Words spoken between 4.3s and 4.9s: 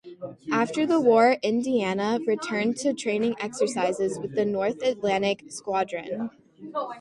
the North